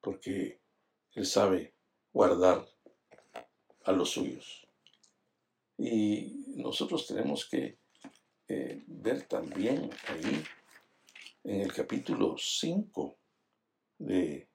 [0.00, 0.62] Porque
[1.12, 1.74] Él sabe
[2.14, 2.66] guardar
[3.88, 4.66] a los suyos.
[5.78, 7.78] Y nosotros tenemos que,
[8.46, 10.44] eh, ver también ahí
[11.44, 13.16] en el capítulo 5
[13.98, 14.46] de,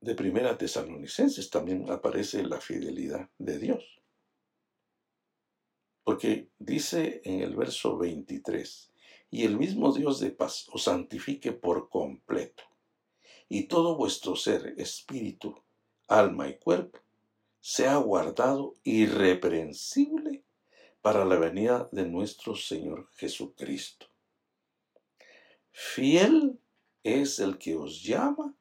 [0.00, 4.02] de Primera Tesalonicenses también aparece la fidelidad de Dios.
[6.02, 8.92] Porque dice en el verso 23,
[9.30, 12.64] y el mismo Dios de paz os santifique por completo,
[13.48, 15.62] y todo vuestro ser, espíritu,
[16.08, 16.98] alma y cuerpo,
[17.60, 20.44] sea guardado irreprensible
[21.02, 24.06] para la venida de nuestro Señor Jesucristo.
[25.70, 26.58] Fiel
[27.04, 28.56] es el que os llama,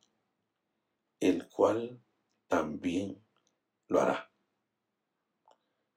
[1.19, 1.99] el cual
[2.47, 3.23] también
[3.87, 4.31] lo hará.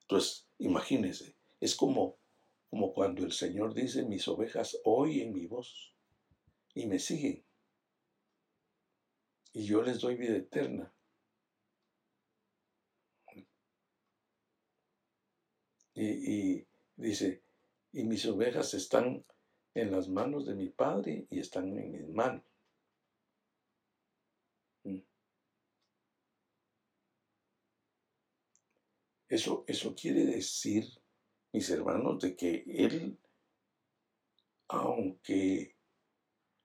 [0.02, 2.18] Entonces, imagínense, es como,
[2.70, 5.94] como cuando el Señor dice, mis ovejas oyen mi voz
[6.74, 7.44] y me siguen.
[9.52, 10.94] Y yo les doy vida eterna.
[16.02, 17.42] Y, dice,
[17.92, 19.22] y mis ovejas están
[19.74, 22.42] en las manos de mi Padre y están en mis manos.
[24.84, 25.00] Mm.
[29.28, 30.86] Eso, eso quiere decir,
[31.52, 33.18] mis hermanos, de que Él,
[34.68, 35.76] aunque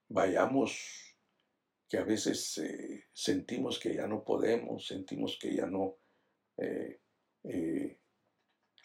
[0.08, 1.14] vayamos,
[1.88, 5.98] que a veces eh, sentimos que ya no podemos, sentimos que ya no
[6.56, 7.00] eh,
[7.44, 7.98] eh,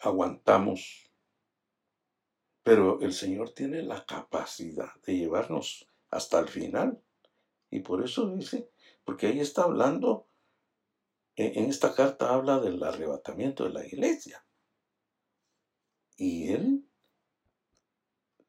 [0.02, 1.10] aguantamos.
[2.62, 7.00] Pero el Señor tiene la capacidad de llevarnos hasta el final.
[7.70, 8.70] Y por eso dice,
[9.04, 10.28] porque ahí está hablando,
[11.36, 14.44] en esta carta habla del arrebatamiento de la iglesia.
[16.16, 16.86] Y Él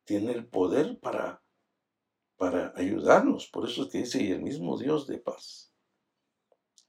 [0.04, 1.42] tiene el poder para,
[2.36, 3.48] para ayudarnos.
[3.48, 5.72] Por eso es que dice, y el mismo Dios de paz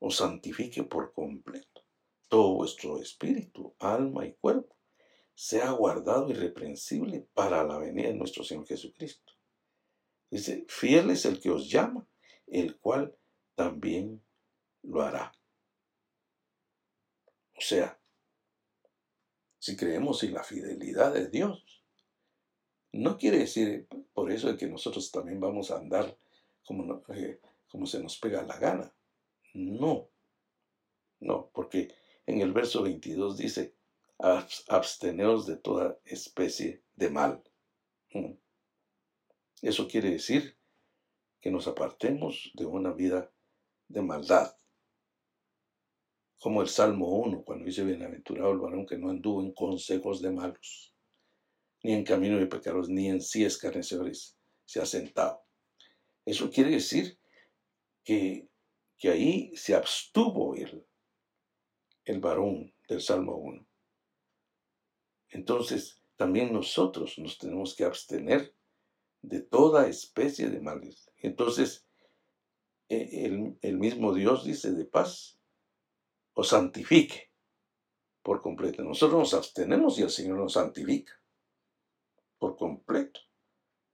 [0.01, 1.74] os santifique por completo
[2.35, 4.75] todo vuestro espíritu, alma y cuerpo
[5.37, 9.35] sea guardado irreprensible para la venida de nuestro Señor Jesucristo.
[10.33, 12.09] Dice, fiel es el que os llama,
[12.49, 13.17] el cual
[13.55, 14.21] también
[14.83, 15.33] lo hará.
[17.57, 18.01] O sea,
[19.61, 21.85] si creemos en la fidelidad de Dios,
[22.91, 26.19] no quiere decir por eso que nosotros también vamos a andar
[26.65, 28.93] como, eh, como se nos pega la gana.
[29.53, 30.09] No,
[31.21, 31.95] no, porque
[32.27, 33.75] en el verso 22 dice,
[34.69, 37.43] absteneos de toda especie de mal.
[38.13, 38.33] Mm.
[39.63, 40.57] Eso quiere decir
[41.41, 43.31] que nos apartemos de una vida
[43.89, 44.57] de maldad.
[46.39, 50.31] Como el Salmo 1, cuando dice, bienaventurado el varón que no anduvo en consejos de
[50.31, 50.95] malos,
[51.83, 55.43] ni en camino de pecados, ni en sí escarnecedores se ha sentado.
[56.25, 57.19] Eso quiere decir
[58.03, 58.49] que,
[58.99, 60.87] que ahí se abstuvo él
[62.05, 63.67] el varón del Salmo 1.
[65.31, 68.55] Entonces, también nosotros nos tenemos que abstener
[69.23, 71.11] de toda especie de males.
[71.17, 71.87] Entonces,
[72.89, 75.39] e, el, el mismo Dios dice de paz,
[76.35, 77.31] os santifique
[78.23, 78.83] por completo.
[78.83, 81.21] Nosotros nos abstenemos y el Señor nos santifica
[82.39, 83.21] por completo.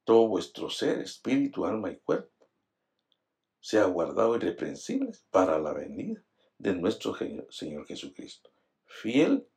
[0.04, 2.30] Todo vuestro ser, espíritu, alma y cuerpo
[3.60, 6.24] sea guardado irreprensible para la venida
[6.60, 7.14] de nuestro
[7.48, 8.52] Señor Jesucristo.
[8.84, 9.48] Fiel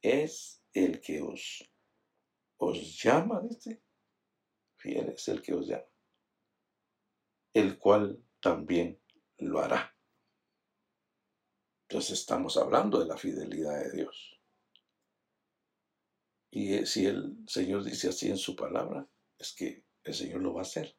[0.00, 1.68] es el que os,
[2.56, 3.82] os llama, dice.
[4.76, 5.90] Fiel es el que os llama,
[7.52, 9.00] el cual también
[9.38, 9.96] lo hará.
[11.88, 14.40] Entonces estamos hablando de la fidelidad de Dios.
[16.52, 20.60] Y si el Señor dice así en su palabra, es que el Señor lo va
[20.60, 20.96] a hacer.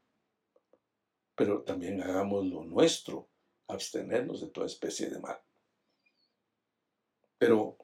[1.36, 3.30] Pero también hagamos lo nuestro,
[3.68, 5.42] abstenernos de toda especie de mal.
[7.46, 7.76] Pero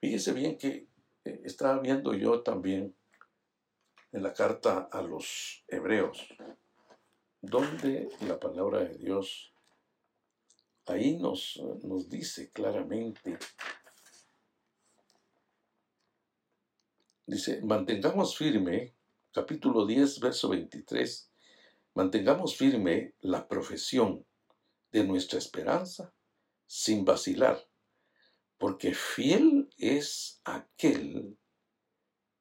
[0.00, 0.88] fíjese bien que
[1.24, 2.92] eh, estaba viendo yo también
[4.10, 6.26] en la carta a los hebreos,
[7.40, 9.54] donde la palabra de Dios
[10.86, 13.38] ahí nos, nos dice claramente,
[17.26, 18.96] dice, mantengamos firme,
[19.30, 21.30] capítulo 10, verso 23,
[21.94, 24.26] mantengamos firme la profesión
[24.90, 26.12] de nuestra esperanza
[26.66, 27.69] sin vacilar
[28.60, 31.38] porque fiel es aquel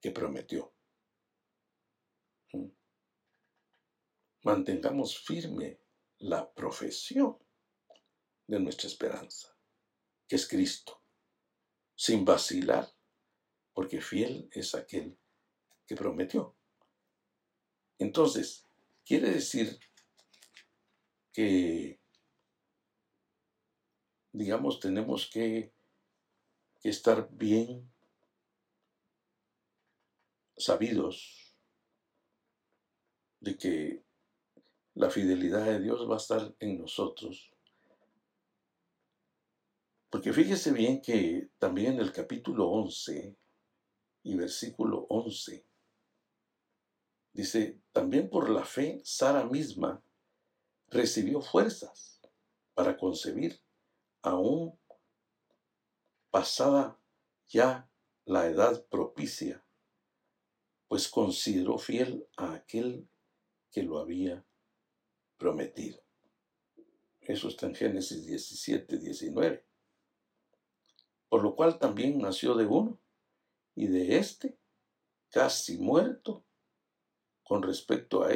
[0.02, 0.76] que prometió.
[4.44, 5.80] Mantengamos firme
[6.18, 7.38] la profesión
[8.48, 9.58] de nuestra esperanza,
[10.28, 11.02] que es Cristo,
[11.96, 12.94] sin vacilar,
[13.74, 15.18] porque fiel es aquel
[15.88, 16.54] que prometió.
[17.98, 18.68] Entonces,
[19.06, 19.80] quiere decir
[21.32, 22.02] que,
[24.34, 25.79] digamos, tenemos que
[26.80, 27.92] que estar bien
[30.58, 31.56] sabidos
[33.40, 34.04] de que
[34.96, 37.52] la fidelidad de Dios va a estar en nosotros.
[40.10, 43.38] Porque fíjese bien que también en el capítulo 11
[44.24, 45.66] y versículo 11
[47.34, 50.04] dice, también por la fe Sara misma
[50.88, 52.20] recibió fuerzas
[52.74, 53.62] para concebir,
[54.22, 54.79] aún
[56.32, 57.00] pasada
[57.48, 57.90] ya
[58.26, 59.64] la edad propicia,
[60.88, 63.08] pues consideró fiel a aquel
[63.72, 64.46] que lo había
[65.38, 66.02] prometido.
[67.22, 69.66] Eso está en Génesis 17, 19.
[71.28, 73.00] Por lo cual también nació de uno,
[73.76, 74.58] y de éste,
[75.30, 76.44] casi muerto,
[77.44, 78.30] con respecto a,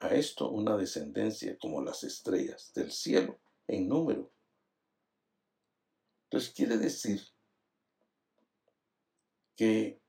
[0.00, 4.32] a esto una descendencia como las estrellas del cielo en número.
[6.26, 7.20] Entonces quiere decir
[9.56, 10.00] que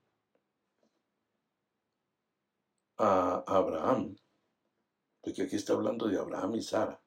[2.97, 4.18] a Abraham,
[5.22, 6.99] porque aquí está hablando de Abraham y Sara,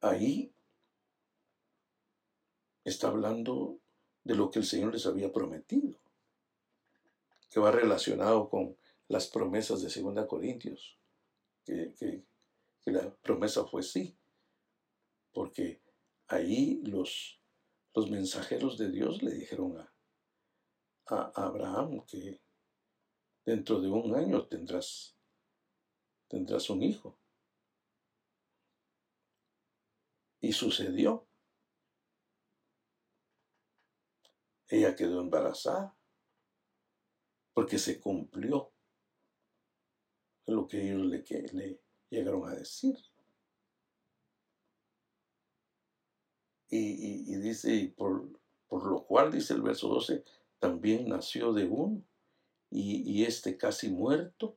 [0.00, 0.52] ahí
[2.84, 3.78] está hablando
[4.24, 6.02] de lo que el Señor les había prometido
[7.52, 8.76] que va relacionado con
[9.08, 10.98] las promesas de 2 Corintios,
[11.64, 12.24] que,
[12.84, 14.18] la promesa fue sí,
[15.32, 15.82] porque
[16.26, 17.40] ahí los,
[17.94, 19.94] los mensajeros de Dios le dijeron a,
[21.06, 22.40] a Abraham que
[23.44, 25.16] dentro de un año tendrás,
[26.28, 27.18] tendrás un hijo.
[30.40, 31.28] Y sucedió.
[34.68, 35.96] Ella quedó embarazada
[37.52, 38.72] porque se cumplió
[40.46, 41.22] lo que ellos le,
[41.52, 41.81] le
[42.12, 42.96] llegaron a decir.
[46.68, 50.24] Y, dice, por, por, lo cual, dice el verso 12,
[50.58, 52.02] también nació de uno,
[52.70, 54.56] y, este casi muerto,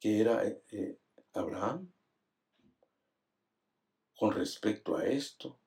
[0.00, 0.98] que era eh, eh,
[1.32, 1.92] Abraham,
[4.16, 5.60] con respecto a esto,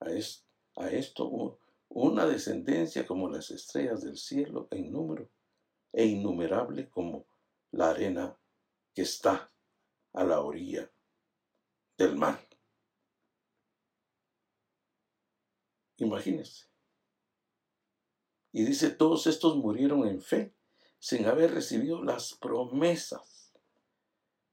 [0.00, 5.30] a, a esto, una descendencia como las estrellas del cielo en número
[5.92, 7.26] e innumerable como
[7.70, 8.36] la arena
[8.92, 9.52] que está
[10.16, 10.90] a la orilla
[11.96, 12.44] del mar.
[15.98, 16.66] Imagínense.
[18.52, 20.54] Y dice, todos estos murieron en fe,
[20.98, 23.52] sin haber recibido las promesas,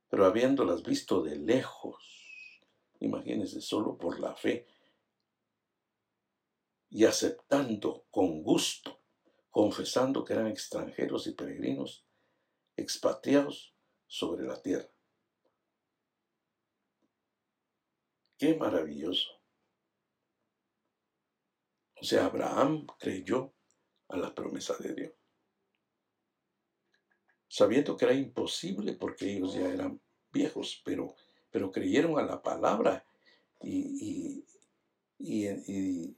[0.09, 2.61] pero habiéndolas visto de lejos.
[2.99, 4.67] Imagínense, solo por la fe.
[6.89, 9.03] Y aceptando con gusto
[9.53, 12.03] confesando que eran extranjeros y peregrinos,
[12.75, 13.75] expatriados
[14.07, 14.92] sobre la tierra.
[18.43, 19.29] Qué maravilloso.
[21.95, 23.53] O sea, Abraham creyó
[24.09, 25.13] a la promesa de Dios,
[27.47, 31.15] sabiendo que era imposible porque ellos ya eran viejos, pero,
[31.51, 33.05] pero creyeron a la palabra
[33.61, 34.43] y,
[35.19, 36.17] y, y,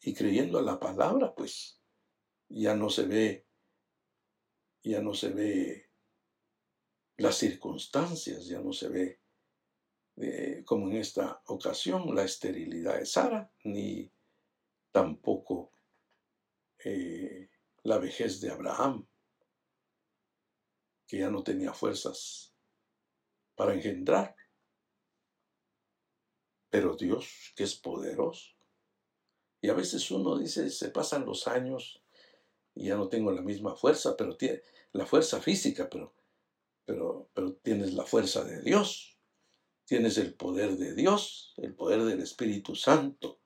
[0.00, 1.78] y creyendo a la palabra, pues
[2.48, 3.46] ya no se ve,
[4.82, 5.90] ya no se ve
[7.18, 9.19] las circunstancias, ya no se ve
[10.22, 14.12] eh, como en esta ocasión la esterilidad de Sara, ni
[14.92, 15.72] tampoco
[16.84, 17.48] eh,
[17.84, 19.06] la vejez de Abraham,
[21.06, 22.54] que ya no tenía fuerzas
[23.54, 24.36] para engendrar.
[26.68, 28.54] Pero Dios, que es poderoso,
[29.62, 32.02] y a veces uno dice, se pasan los años
[32.74, 34.62] y ya no tengo la misma fuerza, pero tiene
[34.92, 36.14] la fuerza física, pero,
[36.84, 39.19] pero, pero tienes la fuerza de Dios,
[39.90, 43.40] tienes el poder de Dios, el poder del Espíritu Santo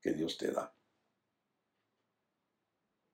[0.00, 0.74] que Dios te da.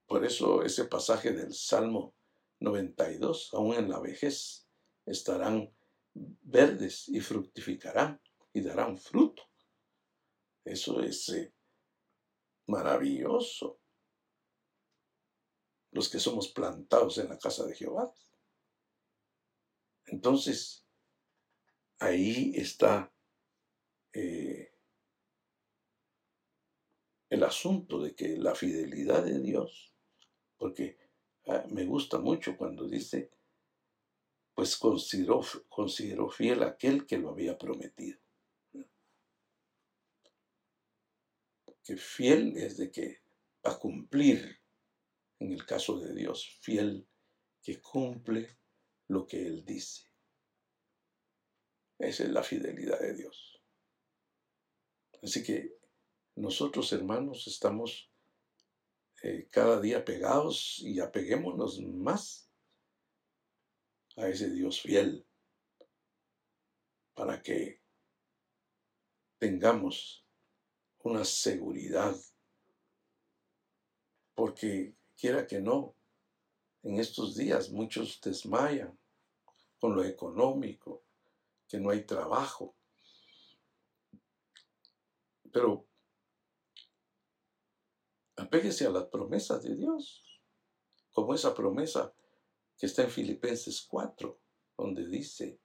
[0.06, 2.14] Por eso ese pasaje del Salmo
[2.60, 4.68] 92, aún en la vejez,
[5.04, 5.74] estarán
[6.14, 9.42] verdes y fructificarán y darán fruto.
[10.64, 11.52] Eso es eh,
[12.68, 13.80] maravilloso
[15.90, 18.14] los que somos plantados en la casa de Jehová.
[20.06, 20.81] Entonces,
[22.02, 23.12] ahí está
[24.12, 24.74] eh,
[27.30, 29.94] el asunto de que la fidelidad de Dios,
[30.56, 30.98] porque
[31.46, 33.30] ah, me gusta mucho cuando dice,
[34.52, 35.42] pues consideró,
[36.28, 38.18] fiel aquel que lo había prometido.
[41.84, 43.22] Que fiel es de que
[43.64, 44.60] va a cumplir
[45.38, 47.06] en el caso de Dios, fiel
[47.62, 48.58] que cumple
[49.08, 50.11] lo que Él dice.
[52.02, 53.62] Esa es la fidelidad de Dios.
[55.22, 55.78] Así que
[56.34, 58.10] nosotros hermanos estamos
[59.22, 62.50] eh, cada día pegados y apeguémonos más
[64.16, 65.24] a ese Dios fiel
[67.14, 67.80] para que
[69.38, 70.26] tengamos
[71.04, 72.16] una seguridad.
[74.34, 75.94] Porque quiera que no,
[76.82, 78.98] en estos días muchos desmayan
[79.78, 81.04] con lo económico,
[81.72, 82.76] que no hay trabajo.
[85.50, 85.88] Pero
[88.36, 90.22] apéguese a las promesas de Dios,
[91.12, 92.14] como esa promesa
[92.76, 94.38] que está en Filipenses 4,
[94.76, 95.62] donde dice,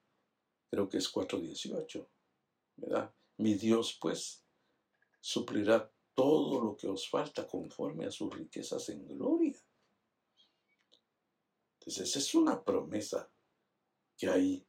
[0.70, 2.08] creo que es 4.18,
[2.78, 3.14] ¿verdad?
[3.36, 4.46] Mi Dios pues
[5.20, 9.60] suplirá todo lo que os falta conforme a sus riquezas en gloria.
[11.80, 13.30] Entonces, esa es una promesa
[14.16, 14.68] que hay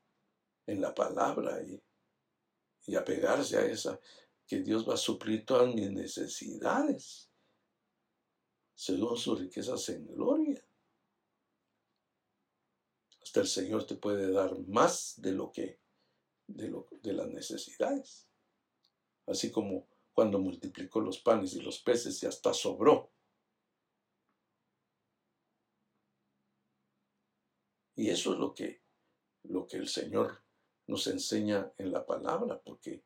[0.69, 1.83] en la palabra y,
[2.87, 3.99] y apegarse a esa,
[4.47, 7.31] que Dios va a suplir todas mis necesidades
[8.75, 10.65] según sus riquezas en gloria.
[13.23, 15.81] Hasta el Señor te puede dar más de lo que,
[16.47, 18.29] de, lo, de las necesidades.
[19.27, 23.11] Así como cuando multiplicó los panes y los peces y hasta sobró.
[27.97, 28.83] Y eso es lo que,
[29.43, 30.48] lo que el Señor
[30.89, 33.05] nos enseña en la palabra, porque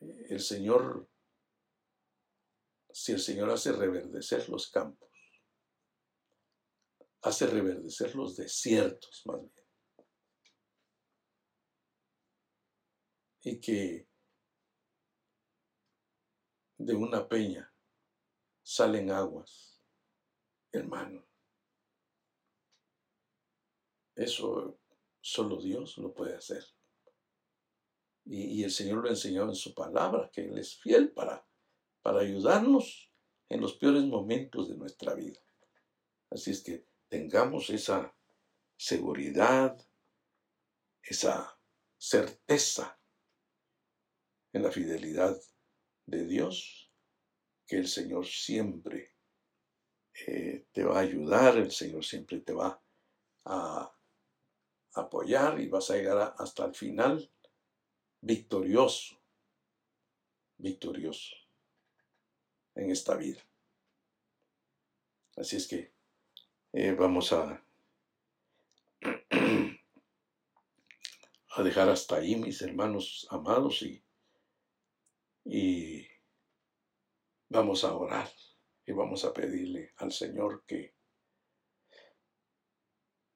[0.00, 1.08] el Señor
[2.92, 5.10] si el Señor hace reverdecer los campos,
[7.22, 9.66] hace reverdecer los desiertos más bien,
[13.44, 14.08] y que
[16.76, 17.72] de una peña
[18.62, 19.82] salen aguas,
[20.70, 21.26] hermano.
[24.14, 24.78] Eso
[25.22, 26.62] solo Dios lo puede hacer.
[28.26, 31.44] Y, y, el Señor lo ha enseñado en su palabra, que Él es fiel para
[32.02, 33.10] para ayudarnos
[33.48, 35.40] en los peores momentos de nuestra vida.
[36.30, 38.14] Así es que tengamos esa
[38.76, 39.78] seguridad,
[41.02, 41.58] esa
[41.96, 42.98] certeza
[44.52, 45.40] en la fidelidad
[46.06, 46.90] de Dios,
[47.66, 49.14] que el Señor siempre
[50.26, 52.82] eh, te va a ayudar, el Señor siempre te va
[53.44, 53.96] a
[54.94, 57.30] apoyar y vas a llegar hasta el final
[58.20, 59.18] victorioso,
[60.58, 61.34] victorioso
[62.74, 63.40] en esta vida.
[65.36, 65.92] Así es que
[66.72, 67.64] eh, vamos a,
[71.50, 74.02] a dejar hasta ahí, mis hermanos amados, y,
[75.44, 76.06] y
[77.48, 78.30] vamos a orar
[78.86, 80.94] y vamos a pedirle al Señor que,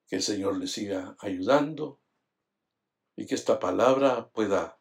[0.06, 2.00] que el Señor le siga ayudando
[3.16, 4.78] y que esta palabra pueda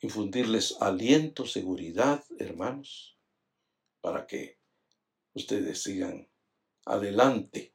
[0.00, 3.18] infundirles aliento, seguridad, hermanos,
[4.00, 4.58] para que
[5.34, 6.28] ustedes sigan
[6.86, 7.74] adelante,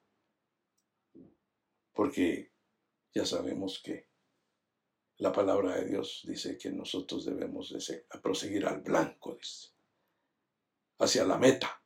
[1.94, 2.52] porque
[3.14, 4.10] ya sabemos que
[5.18, 9.38] la palabra de Dios dice que nosotros debemos de proseguir al blanco,
[11.00, 11.82] hacia la meta,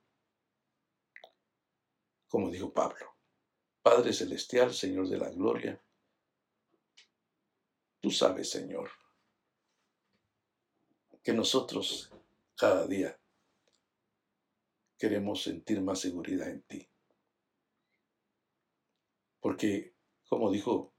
[2.28, 3.19] como dijo Pablo.
[3.82, 5.82] Padre Celestial, Señor de la Gloria,
[8.02, 8.92] tú sabes, Señor,
[11.24, 12.12] que nosotros
[12.56, 13.20] cada día
[14.98, 16.90] queremos sentir más seguridad en ti.
[19.40, 19.96] Porque,
[20.28, 20.94] como dijo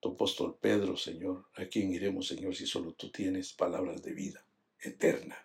[0.00, 4.46] tu apóstol Pedro, Señor, ¿a quién iremos, Señor, si solo tú tienes palabras de vida
[4.78, 5.36] eterna?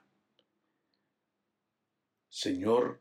[2.30, 3.00] Señor,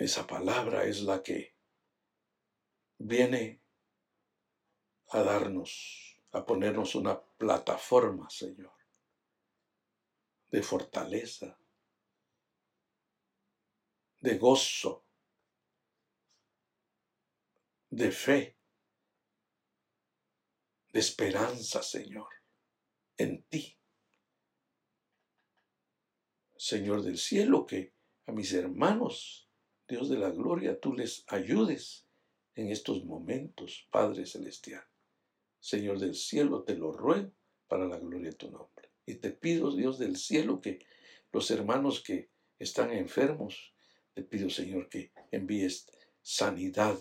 [0.00, 1.54] esa palabra es la que
[2.96, 3.62] viene
[5.08, 8.72] a darnos a ponernos una plataforma, Señor,
[10.50, 11.58] de fortaleza,
[14.20, 15.04] de gozo,
[17.90, 18.56] de fe,
[20.92, 22.28] de esperanza, Señor,
[23.18, 23.76] en ti.
[26.56, 27.92] Señor del cielo, que
[28.26, 29.49] a mis hermanos,
[29.90, 32.06] Dios de la gloria, tú les ayudes
[32.54, 34.84] en estos momentos, Padre Celestial.
[35.58, 37.32] Señor del cielo, te lo ruego
[37.66, 38.92] para la gloria de tu nombre.
[39.04, 40.86] Y te pido, Dios del cielo, que
[41.32, 43.74] los hermanos que están enfermos,
[44.14, 45.90] te pido, Señor, que envíes
[46.22, 46.96] sanidad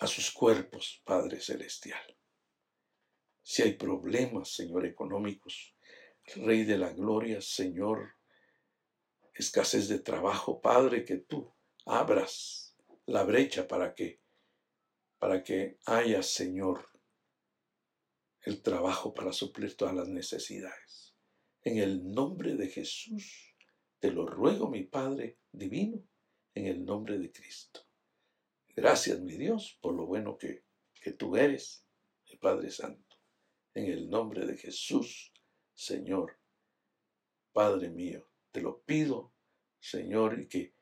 [0.00, 2.16] a sus cuerpos, Padre Celestial.
[3.42, 5.76] Si hay problemas, Señor, económicos,
[6.34, 8.16] Rey de la Gloria, Señor,
[9.42, 11.52] escasez de trabajo, Padre, que tú
[11.84, 12.76] abras
[13.06, 14.22] la brecha para que
[15.18, 16.88] para que haya, Señor,
[18.40, 21.14] el trabajo para suplir todas las necesidades.
[21.62, 23.54] En el nombre de Jesús,
[24.00, 26.02] te lo ruego, mi Padre divino,
[26.54, 27.82] en el nombre de Cristo.
[28.74, 30.64] Gracias, mi Dios, por lo bueno que,
[31.00, 31.86] que tú eres,
[32.28, 33.16] mi Padre Santo.
[33.74, 35.32] En el nombre de Jesús,
[35.72, 36.36] Señor,
[37.52, 39.31] Padre mío, te lo pido,
[39.82, 40.72] Señor, y que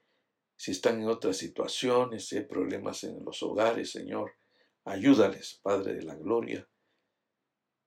[0.56, 4.34] si están en otras situaciones, si hay problemas en los hogares, Señor,
[4.84, 6.68] ayúdales, Padre de la Gloria.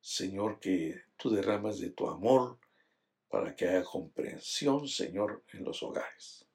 [0.02, 2.58] Señor, que tú derramas de tu amor
[3.30, 6.48] para que haya comprensión, Señor, en los hogares.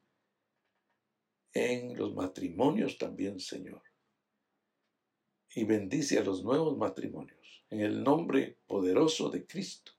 [1.53, 3.83] En los matrimonios también, Señor.
[5.55, 7.65] Y bendice a los nuevos matrimonios.
[7.71, 9.93] En el nombre poderoso de Cristo.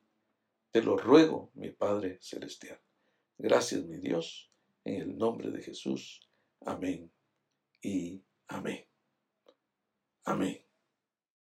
[0.72, 2.80] Te lo ruego, mi Padre Celestial.
[3.38, 4.49] Gracias, mi Dios
[4.96, 6.22] en el nombre de Jesús.
[6.62, 7.12] Amén
[7.82, 8.86] y amén.
[10.26, 10.69] Amén.